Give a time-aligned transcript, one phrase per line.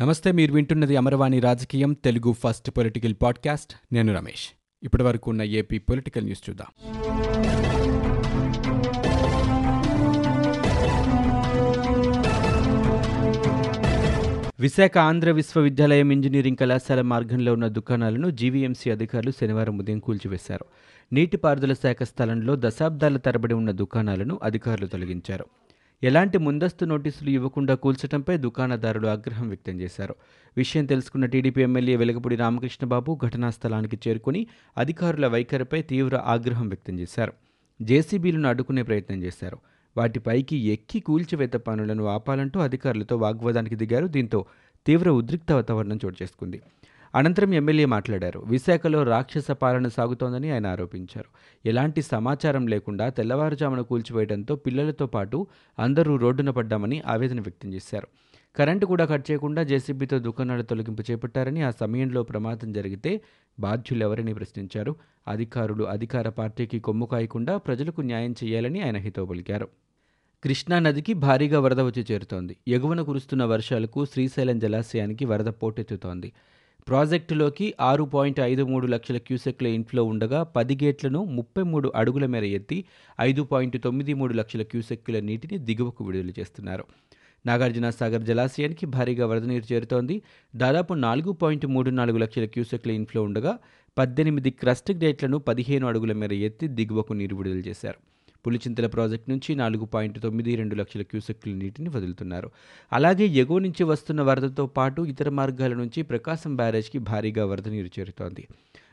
[0.00, 3.94] నమస్తే మీరు వింటున్నది అమరవాణి రాజకీయం తెలుగు ఫస్ట్ పొలిటికల్ పాడ్కాస్ట్.
[3.94, 4.48] నేను రమేష్.
[4.82, 6.66] ఇప్పటి వరకు ఉన్న ఏపీ పొలిటికల్ న్యూస్ చూద్దాం.
[14.60, 20.64] విశాఖ ఆంధ్ర విశ్వవిద్యాలయం ఇంజనీరింగ్ కళాశాల మార్గంలో ఉన్న దుకాణాలను జీవీఎంసీ అధికారులు శనివారం ఉదయం కూల్చివేశారు.
[21.12, 25.46] నీటిపారుదల శాఖ స్థలంలో దశాబ్దాల తరబడి ఉన్న దుకాణాలను అధికారులు తొలగించారు.
[26.02, 30.14] ఎలాంటి ముందస్తు నోటీసులు ఇవ్వకుండా కూల్చడంపై దుకాణదారులు ఆగ్రహం వ్యక్తం చేశారు.
[30.56, 34.46] విషయం తెలుసుకున్న టీడీపీ ఎమ్మెల్యే వెలగపూడి రామకృష్ణబాబు ఘటనా స్థలానికి చేరుకుని
[34.78, 37.32] అధికారుల వైఖరిపై తీవ్ర ఆగ్రహం వ్యక్తం చేశారు.
[37.82, 39.58] జేసీబీలను అడ్డుకునే ప్రయత్నం చేశారు.
[39.96, 44.06] వాటిపైకి ఎక్కి కూల్చివేత పనులను ఆపాలంటూ అధికారులతో వాగ్వాదానికి దిగారు.
[44.06, 44.44] దీంతో
[44.86, 46.62] తీవ్ర ఉద్రిక్త వాతావరణం చోటు చేసుకుంది
[47.16, 48.40] అనంతరం ఎమ్మెల్యే మాట్లాడారు.
[48.40, 51.24] విశాఖలో రాక్షస పాలన సాగుతోందని ఆయన ఆరోపించారు.
[51.68, 55.46] ఎలాంటి సమాచారం లేకుండా తెల్లవారుజామున కూల్చివేయడంతో పిల్లలతో పాటు
[55.78, 58.08] అందరూ రోడ్డున పడ్డామని ఆవేదన వ్యక్తం చేశారు.
[58.56, 63.20] కరెంటు కూడా కట్ చేయకుండా జేసీబీతో దుకాణాల తొలగింపు చేపట్టారని ఆ సమయంలో ప్రమాదం జరిగితే
[63.60, 64.96] బాధ్యులెవరని ప్రశ్నించారు.
[65.28, 69.66] అధికారులు అధికార పార్టీకి కొమ్ము కాయకుండా ప్రజలకు న్యాయం చేయాలని ఆయన హితవు కృష్ణానదికి
[70.44, 72.56] కృష్ణా నదికి భారీగా వరద వచ్చి చేరుతోంది.
[72.68, 76.32] ఎగువన కురుస్తున్న వర్షాలకు శ్రీశైలం జలాశయానికి వరద పోటెత్తుతోంది.
[76.86, 82.44] ప్రాజెక్టులోకి ఆరు పాయింట్ ఐదు మూడు లక్షల క్యూసెక్ల ఇన్ఫ్లో ఉండగా పది గేట్లను ముప్పై మూడు అడుగుల మేర
[82.44, 82.84] ఎత్తి
[83.20, 86.84] ఐదు పాయింట్ తొమ్మిది మూడు లక్షల క్యూసెక్కుల నీటిని దిగువకు విడుదల చేస్తున్నారు.
[87.46, 90.22] నాగార్జున సాగర్ జలాశయానికి భారీగా వరద నీరు చేరుతోంది.
[90.56, 93.58] దాదాపు నాలుగు పాయింట్ మూడు నాలుగు లక్షల క్యూసెక్ల ఇన్ఫ్లో ఉండగా
[93.98, 98.15] పద్దెనిమిది క్రస్ట్ గేట్లను పదిహేను అడుగుల మేర ఎత్తి దిగువకు నీరు విడుదల చేశారు.
[98.46, 102.50] పులిచింతల ప్రాజెక్టు నుంచి నాలుగు పాయింట్ తొమ్మిది రెండు లక్షల క్యూసెక్కుల నీటిని వదులుతున్నారు.
[102.92, 108.48] అలాగే ఎగువ నుంచి వస్తున్న వరదతో పాటు ఇతర మార్గాల నుంచి ప్రకాశం బ్యారేజ్కి భారీగా వరద నీరు చేరుతోంది.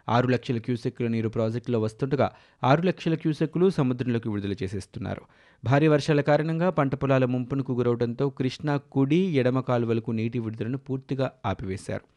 [0.09, 2.31] ఆరు లక్షల క్యూసెక్కుల నీరు ప్రాజెక్టులో వస్తుండగా
[2.63, 5.21] ఆరు లక్షల క్యూసెక్కులు సముద్రంలోకి విడుదల చేసేస్తున్నారు.
[5.65, 12.12] భారీ వర్షాల కారణంగా పంట పొలాల ముంపునకు గురవడంతో కృష్ణా కుడి ఎడమ కాలువలకు నీటి విడుదలను పూర్తిగా ఆపివేశారు.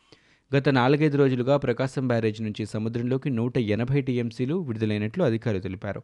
[0.54, 6.02] గత నాలుగైదు రోజులుగా ప్రకాశం బ్యారేజ్ నుంచి సముద్రంలోకి నూట ఎనభై టీఎంసీలు విడుదలైనట్లు అధికారులు తెలిపారు.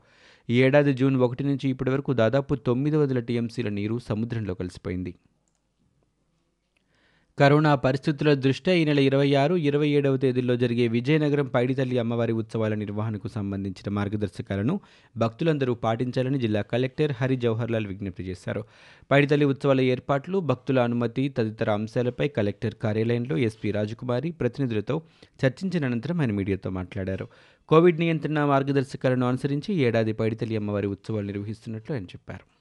[0.48, 5.14] ఈ ఏడాది జూన్ ఒకటి నుంచి ఇప్పటి వరకు దాదాపు తొమ్మిది వందల టీఎంసీల నీరు సముద్రంలో కలిసిపోయింది.
[7.42, 12.74] కరోనా పరిస్థితుల దృష్ట్యా ఈ నెల ఇరవై ఆరు ఇరవై ఏడవ తేదీల్లో జరిగే విజయనగరం పైడితల్లి అమ్మవారి ఉత్సవాల
[12.74, 14.80] నిర్వహణకు సంబంధించిన మార్గదర్శకాలను
[15.16, 18.64] భక్తులందరూ పాటించాలని జిల్లా కలెక్టర్ హరి జవహర్లాల్ విజ్ఞప్తి చేశారు.
[19.10, 25.02] పైడితల్లి ఉత్సవాల ఏర్పాట్లు భక్తుల అనుమతి తదితర అంశాలపై కలెక్టర్ కార్యాలయంలో ఎస్పీ రాజకుమారి ప్రతినిధులతో
[25.44, 27.28] చర్చించిన అనంతరం ఆయన మీడియాతో మాట్లాడారు.
[27.68, 32.51] కోవిడ్ నియంత్రణ మార్గదర్శకాలను అనుసరించి ఏడాది పైడితల్లి అమ్మవారి ఉత్సవాలు నిర్వహిస్తున్నట్లు ఆయన చెప్పారు.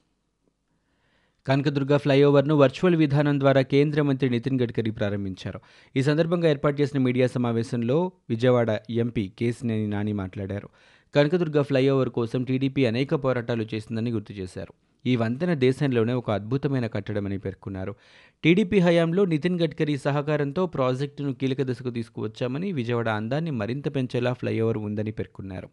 [1.47, 5.59] కనకదుర్గ ఫ్లైఓవర్ను వర్చువల్ విధానం ద్వారా కేంద్ర మంత్రి నితిన్ గడ్కరీ ప్రారంభించారు.
[5.96, 10.69] ఈ సందర్భంగా ఏర్పాటు చేసిన మీడియా సమావేశంలో విజయవాడ ఎంపీ కేసినేని నాని మాట్లాడారు.
[11.16, 14.74] కనకదుర్గ ఫ్లైఓవర్ కోసం టీడీపీ అనేక పోరాటాలు చేసిందని గుర్తు చేశారు.
[15.06, 17.96] ఈ వంతెన దేశంలోనే ఒక అద్భుతమైన కట్టడమని పేర్కొన్నారు.
[18.44, 25.12] టీడీపీ హయాంలో నితిన్ గడ్కరీ సహకారంతో ప్రాజెక్టును కీలక దశకు తీసుకువచ్చామని విజయవాడ అందాన్ని మరింత పెంచేలా ఫ్లైఓవర్ ఉందని
[25.12, 25.69] పేర్కొన్నారు.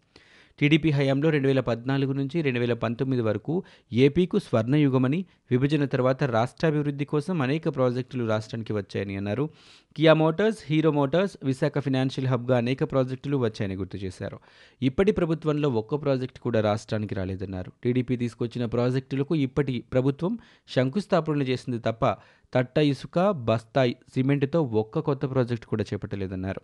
[0.58, 7.04] టీడీపీ హయాంలో రెండు వేల పద్నాలుగు నుంచి రెండు వేల పంతొమ్మిది వరకు ఏపీకు స్వర్ణయుగమని విభజన తర్వాత రాష్ట్రాభివృద్ధి
[7.04, 9.48] కోసం అనేక ప్రాజెక్టులు రాష్ట్రానికి వచ్చాయని అన్నారు.
[9.96, 14.38] Kia Motors Hero Motors Visakha financial హబ్గా అనేక ప్రాజెక్టులు వచ్చాయని గుర్తు చేశారు.
[14.82, 17.72] ఇప్పటి ప్రభుత్వంలో ఒక్క ప్రాజెక్టు కూడా రాష్ట్రానికి రాలేదన్నారు.
[17.84, 20.38] టీడీపీ తీసుకొచ్చిన ప్రాజెక్టులకు ఇప్పటి ప్రభుత్వం
[20.68, 22.16] శంకుస్థాపనలు చేసింది తప్ప
[22.54, 26.60] తట్ట ఇసుక బస్తా సిమెంట్తో ఒక్క కొత్త ప్రాజెక్టు కూడా చేపట్టలేదన్నారు.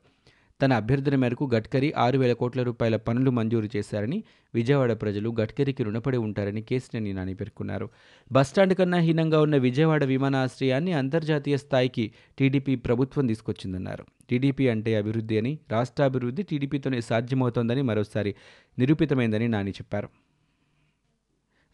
[0.61, 6.17] తన అభ్యర్థన మేరకు గడ్కరీ ఆరు వేల కోట్ల రూపాయల పనులు మంజూరు చేశారని విజయవాడ ప్రజలు గడ్కరీకి రుణపడి
[6.17, 7.91] ఉంటారని కేసినేని నాని పేర్కొన్నారు.
[8.33, 14.05] బస్టాండ్ కన్నా హీనంగా ఉన్న విజయవాడ విమానాశ్రయాన్ని అంతర్జాతీయ స్థాయికి టీడీపీ ప్రభుత్వం తీసుకొచ్చిందన్నారు.
[14.31, 18.35] టీడీపీ అంటే అభివృద్ధి అని రాష్ట్రాభివృద్ధి టీడీపీతోనే సాధ్యమవుతోందని మరోసారి
[18.79, 20.24] నిరూపితమైందని నాని చెప్పారు.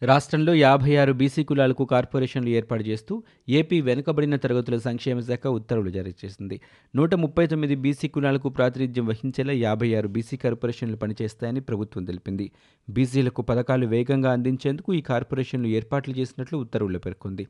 [0.03, 6.13] రాష్ట్రంలో యాభై ఆరు బీసీ కులాలకు కార్పొరేషన్లు ఏర్పాటు చేస్తూ ఏపీ వెనుకబడిన తరగతుల సంక్షేమ శాఖ ఉత్తర్వులు జారీ
[6.25, 6.61] చేసింది.
[6.95, 12.51] నూట ముప్పై తొమ్మిది బీసీ కులాలకు ప్రాతినిధ్యం వహించేలా యాభై ఆరు బీసీ కార్పొరేషన్లు పనిచేస్తాయని ప్రభుత్వం తెలిపింది.
[12.89, 17.47] బీసీలకు పథకాలు వేగంగా అందించేందుకు ఈ కార్పొరేషన్లు ఏర్పాట్లు చేసినట్లు ఉత్తర్వుల్లో పేర్కొంది.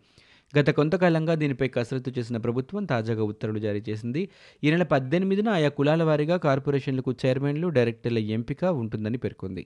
[0.60, 4.30] గత కొంతకాలంగా దీనిపై కసరత్తు చేసిన ప్రభుత్వం తాజాగా ఉత్తర్వులు జారీ చేసింది.
[4.64, 9.66] ఈ నెల పద్దెనిమిదిన ఆయా కులాల వారీగా కార్పొరేషన్లకు చైర్మన్లు డైరెక్టర్ల ఎంపిక ఉంటుందని పేర్కొంది.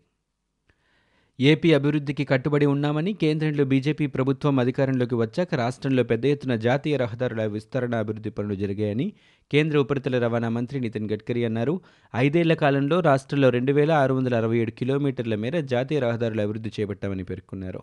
[1.39, 7.95] ఏపీ అభివృద్ధికి కట్టుబడి ఉన్నామని కేంద్రంలో బీజేపీ ప్రభుత్వం అధికారంలోకి వచ్చాక రాష్ట్రంలో పెద్ద ఎత్తున జాతీయ రహదారుల విస్తరణ
[7.95, 9.13] అభివృద్ధి పనులు జరిగాయని
[9.51, 11.81] కేంద్ర ఉపరితల రవాణా మంత్రి నితిన్ గడ్కరీ అన్నారు.
[12.15, 17.23] ఐదేళ్ళ కాలంలో రాష్ట్రంలో రెండు వేల ఆరు వందల అరవై ఏడు కిలోమీటర్ల మేర జాతీయ రహదారుల అభివృద్ధి చేపట్టామని
[17.23, 17.81] పేర్కొన్నారు.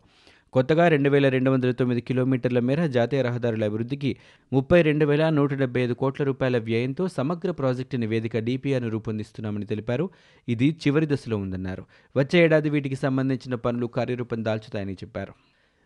[0.53, 4.11] కొత్తగా రెండు వేల రెండు వందల తొమ్మిది కిలోమీటర్ల మేర జాతీయ రహదారుల అభివృద్ధికి
[4.53, 10.07] ముప్పై రెండు వేల నూట డెబ్బై ఐదు కోట్ల రూపాయల వ్యయంతో సమగ్ర ప్రాజెక్టు నివేదిక డిపిఆర్ను రూపొందిస్తున్నామని తెలిపారు.
[10.49, 11.85] ఇది చివరి దశలో ఉందన్నారు.
[12.17, 15.35] వచ్చే ఏడాది వీటికి సంబంధించిన పనులు కార్యరూపం దాల్చుతాయని చెప్పారు.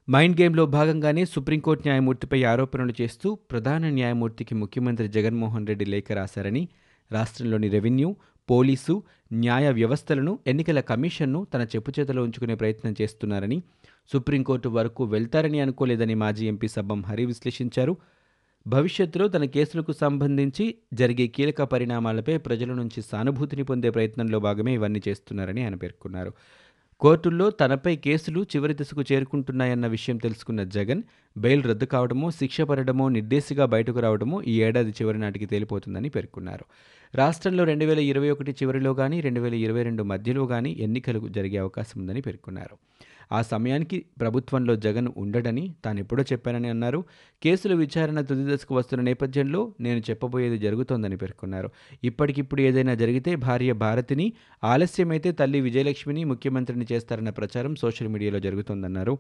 [0.09, 6.63] మైండ్ గేమ్లో భాగంగానే సుప్రీంకోర్టు న్యాయమూర్తిపై ఆరోపణలు చేస్తూ ప్రధాన న్యాయమూర్తికి ముఖ్యమంత్రి జగన్మోహన్ రెడ్డి లేఖ రాశారని
[7.11, 8.09] రాష్ట్రంలోని రెవెన్యూ
[8.51, 9.03] పోలీసు
[9.33, 13.63] న్యాయ వ్యవస్థలను ఎన్నికల కమిషన్ను తన చెప్పుచేతలో ఉంచుకునే ప్రయత్నం చేస్తున్నారని
[14.13, 17.97] సుప్రీంకోర్టు వరకు వెళ్తారని అనుకోలేదని మాజీ ఎంపీ సబ్బం హరి విశ్లేషించారు.
[18.67, 25.63] భవిష్యత్తులో తన కేసులకు సంబంధించి జరిగే కీలక పరిణామాలపై ప్రజల నుంచి సానుభూతిని పొందే ప్రయత్నంలో భాగమే ఇవన్నీ చేస్తున్నారని
[25.63, 26.33] ఆయన పేర్కొన్నారు.
[27.01, 31.03] కోర్టుల్లో తనపై కేసులు చివరి దశకు చేరుకుంటున్నాయన్న విషయం తెలుసుకున్న జగన్
[31.39, 36.65] బెయిల్ రద్దు కావడమో శిక్ష పడడమో నిర్దేశిగా బయటకు రావడమో ఈ ఏడాది చివరి నాటికి తేలిపోతుందని పేర్కొన్నారు.
[37.15, 41.57] రాష్ట్రంలో రెండు వేల ఇరవై ఒకటి చివరిలో కానీ రెండు వేల ఇరవై రెండు మధ్యలో కానీ ఎన్నికలు జరిగే
[41.57, 42.77] అవకాశం ఉందని పేర్కొన్నారు.
[43.33, 47.05] ఆ సమయానికి ప్రభుత్వంలో జగన్ ఉండడని తానెప్పుడో చెప్పానని అన్నారు.
[47.43, 51.71] కేసుల విచారణ తుది దశకు వస్తున్న నేపథ్యంలో నేను చెప్పబోయేది జరుగుతోందని పేర్కొన్నారు.
[52.05, 54.33] ఇప్పటికిప్పుడు ఏదైనా జరిగితే భార్య భారతిని
[54.65, 59.19] ఆలస్యమైతే తల్లి విజయలక్ష్మిని ముఖ్యమంత్రిని చేస్తారన్న ప్రచారం సోషల్ మీడియాలో జరుగుతోందన్నారు.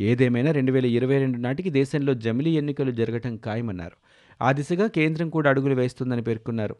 [0.00, 3.96] ఏదేమైనా రెండు వేల ఇరవై రెండు నాటికి దేశంలో జమిలీ ఎన్నికలు జరగటం ఖాయమన్నారు.
[4.44, 6.76] ఆ దిశగా కేంద్రం కూడా అడుగులు వేస్తుందని పేర్కొన్నారు.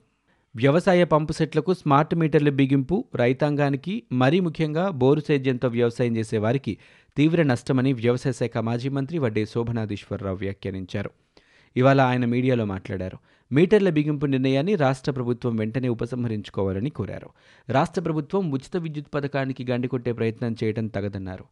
[0.56, 6.78] వ్యవసాయ పంపు సెట్లకు స్మార్ట్ మీటర్ల బిగింపు రైతాంగానికి మరీ ముఖ్యంగా బోరు సేద్యంతో వ్యవసాయం చేసే వారికి
[7.16, 11.10] తీవ్ర నష్టమని వ్యవసాయ శాఖ మాజీ మంత్రి వడ్డే శోభనాధీశ్వరరావు వ్యాఖ్యానించారు.
[11.76, 13.18] ఇవాళ ఆయన మీడియాలో మాట్లాడారు.
[13.52, 17.30] మీటర్ల బిగింపు నిర్ణయాన్ని రాష్ట్ర ప్రభుత్వం వెంటనే ఉపసంహరించుకోవాలని కోరారు.
[17.68, 21.44] రాష్ట్ర ప్రభుత్వం ఉచిత విద్యుత్ పథకానికి గండికొట్టే ప్రయత్నం చేయడం తగదన్నారు.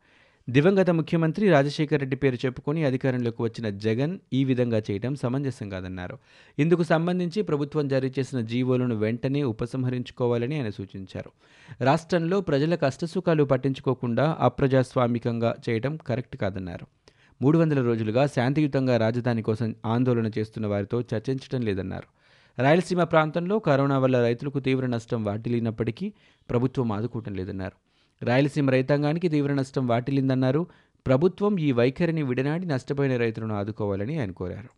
[0.48, 6.18] దివంగత ముఖ్యమంత్రి రాజశేఖర రెడ్డి పేరు చెప్పుకొని అధికారంలోకి వచ్చిన జగన్ ఈ విధంగా చేయడం సమంజసం కాదన్నారు.
[6.58, 11.30] ఇందుకు సంబంధించి ప్రభుత్వం జారీ చేసిన జీవోలను వెంటనే ఉపసంహరించుకోవాలని ఆయన సూచించారు.
[11.80, 16.86] రాష్ట్రంలో ప్రజల కష్టసుఖాలు పట్టించుకోకుండా అప్రజాస్వామికంగా చేయడం కరెక్ట్ కాదన్నారు.
[17.42, 22.08] మూడు వందల రోజులుగా శాంతియుతంగా రాజధాని కోసం ఆందోళన చేస్తున్న వారితో చర్చించడం లేదన్నారు.
[22.62, 26.12] రాయలసీమ ప్రాంతంలో కరోనా వల్ల రైతులకు తీవ్ర నష్టం వాటిల్లినప్పటికీ
[26.50, 27.93] ప్రభుత్వం ఆదుకోవటం లేదన్నారు.
[28.22, 30.66] రాయలసీమ రైతాంగానికి తీవ్ర నష్టం వాటిల్లిందన్నారు.
[31.06, 34.68] ప్రభుత్వం ఈ వైఖరిని విడనాడి నష్టపోయిన రైతులను ఆదుకోవాలని ఆయన కోరారు.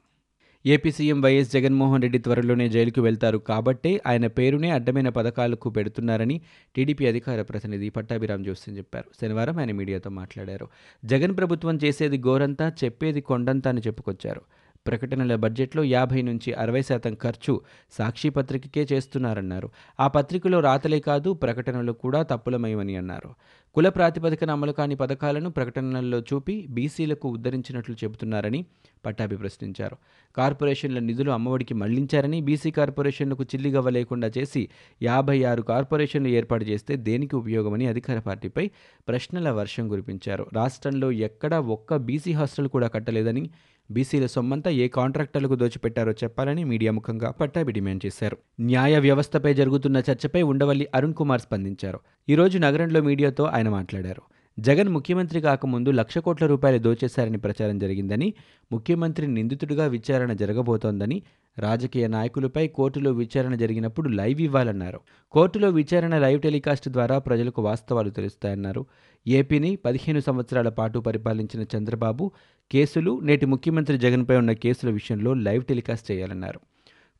[0.66, 6.40] AP CM YS Jaganmohan Reddy త్వరలోనే జైలుకు వెళ్తారు కాబట్టే ఆయన పేరునే అడ్డమైన పథకాలకు పెడుతున్నారని
[6.76, 9.04] టీడీపీ అధికార ప్రతినిధి పట్టాభిరామ్ జోస్యం చెప్పారు.
[9.20, 10.68] శనివారం ఆయన మీడియాతో మాట్లాడారు.
[11.04, 14.42] జగన్ ప్రభుత్వం చేసేది గోరంతా చెప్పేది కొండంతా అని చెప్పుకొచ్చారు.
[14.86, 17.60] ప్రకటనల బడ్జెట్లో యాభై నుంచి అరవై శాతం ఖర్చు
[17.98, 19.70] సాక్షి పత్రికకే చేస్తున్నారన్నారు.
[20.00, 23.30] ఆ పత్రికలో రాతలే కాదు ప్రకటనలు కూడా తప్పులమయమని అన్నారు.
[23.74, 28.60] కుల ప్రాతిపదికన అమలు కాని పథకాలను ప్రకటనల్లో చూపి బీసీలకు ఉద్ధరించినట్లు చెబుతున్నారని
[29.06, 29.96] పట్టాభి ప్రశ్నించారు.
[30.36, 34.68] కార్పొరేషన్ల నిధులు అమ్మఒడికి మళ్ళించారని బీసీ కార్పొరేషన్లకు చిల్లిగవ్వ లేకుండా చేసి
[35.02, 38.70] యాభై ఆరు కార్పొరేషన్లు ఏర్పాటు చేస్తే దేనికి ఉపయోగమని అధికార పార్టీపై
[39.08, 40.46] ప్రశ్నల వర్షం కురిపించారు.
[40.52, 43.50] రాష్ట్రంలో ఎక్కడా ఒక్క బీసీ హాస్టల్ కూడా కట్టలేదని
[43.90, 48.36] బీసీల సొమ్మంతా ఏ కాంట్రాక్టర్లకు దోచిపెట్టారో చెప్పాలని మీడియా ముఖంగా పట్టాభి డిమాండ్ చేశారు.
[48.60, 52.00] న్యాయ వ్యవస్థపై జరుగుతున్న చర్చపై ఉండవల్లి అరుణ్ కుమార్ స్పందించారు.
[52.28, 54.22] ఈరోజు నగరంలో మీడియాతో ఆయన మాట్లాడారు.
[54.58, 58.34] జగన్ ముఖ్యమంత్రి కాకముందు లక్ష కోట్ల రూపాయలు దోచేశారని ప్రచారం జరిగిందని
[58.72, 61.22] ముఖ్యమంత్రి నిందితుడిగా విచారణ జరగబోతోందని
[61.58, 65.00] రాజకీయ నాయకులపై కోర్టులో విచారణ జరిగినప్పుడు లైవ్ ఇవ్వాలన్నారు.
[65.30, 68.86] కోర్టులో విచారణ లైవ్ టెలికాస్ట్ ద్వారా ప్రజలకు వాస్తవాలు తెలుస్తాయన్నారు.
[69.26, 72.32] ఏపీని పదిహేను సంవత్సరాల పాటు పరిపాలించిన చంద్రబాబు
[72.72, 76.60] కేసులు నేటి ముఖ్యమంత్రి జగన్పై ఉన్న కేసుల విషయంలో లైవ్ టెలికాస్ట్ చేయాలన్నారు.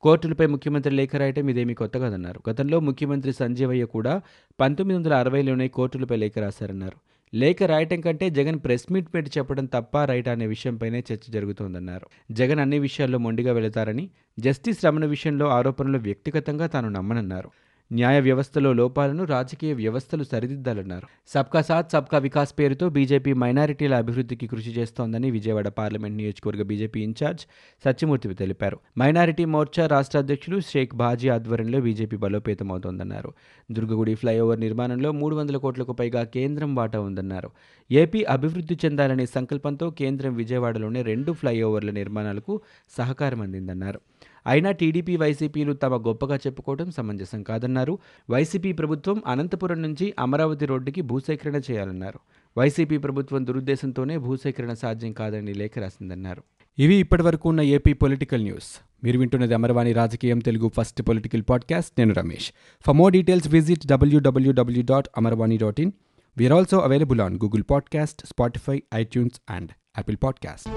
[0.00, 2.50] కోర్టులపై ముఖ్యమంత్రి లేఖ రాయటం ఇదేమీ కొత్త కాదన్నారు.
[2.50, 4.20] గతంలో ముఖ్యమంత్రి సంజీవయ్య కూడా
[4.60, 7.15] పంతొమ్మిది వందల అరవైలోనే కోర్టులపై లేఖ రాశారన్నారు.
[7.34, 12.06] లేఖ రాయటం కంటే జగన్ ప్రెస్ మీట్ పెట్టి చెప్పడం తప్ప రైట్ అనే విషయంపైనే చర్చ జరుగుతోందన్నారు.
[12.30, 17.50] జగన్ అన్ని విషయాల్లో మొండిగా వెళతారని జస్టిస్ రమణ విషయంలో ఆరోపణలు వ్యక్తిగతంగా తాను నమ్మనన్నారు.
[17.92, 21.06] న్యాయ వ్యవస్థలో లోపాలను రాజకీయ వ్యవస్థలు సరిదిద్దాలన్నారు.
[21.28, 27.46] సబ్కా సాత్ సబ్కా వికాస్ పేరుతో బీజేపీ మైనారిటీల అభివృద్ధికి కృషి చేస్తోందని విజయవాడ పార్లమెంట్ నియోజకవర్గ బీజేపీ ఇన్ఛార్జ్
[27.84, 28.78] సత్యమూర్తి తెలిపారు.
[28.98, 33.32] మైనారిటీ మోర్చా రాష్ట్ర అధ్యక్షులు షేక్ బాజీ ఆధ్వర్యంలో బీజేపీ బలోపేతమవుతోందన్నారు.
[33.72, 37.50] దుర్గగుడి ఫ్లైఓవర్ నిర్మాణంలో మూడు వందల కోట్లకు పైగా కేంద్రం వాటా ఉందన్నారు.
[37.92, 42.60] ఏపీ అభివృద్ధి చెందాలనే సంకల్పంతో కేంద్రం విజయవాడలోనే రెండు ఫ్లైఓవర్ల నిర్మాణాలకు
[42.96, 44.00] సహకారం అందిందన్నారు.
[44.46, 47.98] అయినా టీడీపీ వైసీపీలు తమ గొప్పగా చెప్పుకోవడం సమంజసం కాదన్నారు.
[48.30, 52.20] వైసీపీ ప్రభుత్వం అనంతపురం నుంచి అమరావతి రోడ్డుకి భూసేకరణ చేయాలన్నారు.
[52.58, 56.42] వైసీపీ ప్రభుత్వం దురుద్దేశంతోనే భూసేకరణ సాధ్యం కాదని లేఖ రాసిందన్నారు.
[56.78, 58.80] ఇవి ఇప్పటివరకు ఉన్న ఏపీ పొలిటికల్ న్యూస్.
[59.04, 61.92] మీరు వింటున్నది అమరవాణి రాజకీయం తెలుగు ఫస్ట్ పొలిటికల్ పాడ్కాస్ట్.
[61.98, 62.52] నేను Ramesh.
[62.86, 65.92] For more details visit WWW dot Amarvani dot in
[66.38, 70.68] we are also available on Google podcast Spotify iTunes and Apple podcast